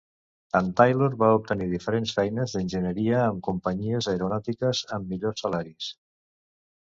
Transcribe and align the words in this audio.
En 0.59 0.69
Taylor 0.79 1.17
va 1.23 1.27
obtenir 1.39 1.67
diferents 1.73 2.13
feines 2.19 2.55
d'enginyeria 2.55 3.19
amb 3.27 3.45
companyies 3.49 4.09
aeronàutiques 4.15 4.83
amb 4.99 5.13
millors 5.15 5.47
salaris. 5.47 5.93